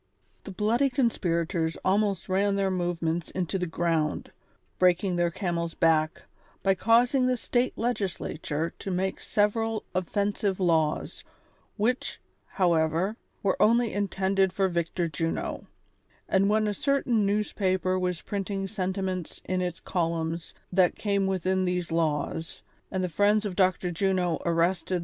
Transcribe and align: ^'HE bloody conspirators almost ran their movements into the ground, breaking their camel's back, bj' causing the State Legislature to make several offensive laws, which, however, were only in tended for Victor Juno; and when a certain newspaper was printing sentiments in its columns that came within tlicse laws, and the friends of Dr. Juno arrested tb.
^'HE 0.45 0.57
bloody 0.57 0.89
conspirators 0.89 1.77
almost 1.85 2.27
ran 2.27 2.55
their 2.55 2.71
movements 2.71 3.29
into 3.29 3.59
the 3.59 3.67
ground, 3.67 4.31
breaking 4.79 5.15
their 5.15 5.29
camel's 5.29 5.75
back, 5.75 6.23
bj' 6.65 6.75
causing 6.79 7.27
the 7.27 7.37
State 7.37 7.77
Legislature 7.77 8.73
to 8.79 8.89
make 8.89 9.21
several 9.21 9.83
offensive 9.93 10.59
laws, 10.59 11.23
which, 11.77 12.19
however, 12.47 13.15
were 13.43 13.61
only 13.61 13.93
in 13.93 14.07
tended 14.07 14.51
for 14.51 14.67
Victor 14.67 15.07
Juno; 15.07 15.67
and 16.27 16.49
when 16.49 16.67
a 16.67 16.73
certain 16.73 17.23
newspaper 17.23 17.99
was 17.99 18.23
printing 18.23 18.65
sentiments 18.65 19.39
in 19.45 19.61
its 19.61 19.79
columns 19.79 20.55
that 20.73 20.95
came 20.95 21.27
within 21.27 21.63
tlicse 21.63 21.91
laws, 21.91 22.63
and 22.89 23.03
the 23.03 23.07
friends 23.07 23.45
of 23.45 23.55
Dr. 23.55 23.91
Juno 23.91 24.39
arrested 24.47 24.93
tb. 24.99 24.99